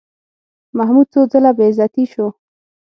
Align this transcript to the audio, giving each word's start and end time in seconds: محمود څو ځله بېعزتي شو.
محمود 0.77 1.07
څو 1.13 1.21
ځله 1.31 1.51
بېعزتي 1.57 2.05
شو. 2.11 2.27